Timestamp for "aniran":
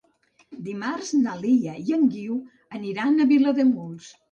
2.81-3.21